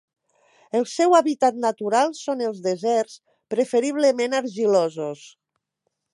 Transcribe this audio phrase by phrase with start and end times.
[0.77, 3.19] El seu hàbitat natural són els deserts,
[3.57, 5.29] preferiblement argilosos.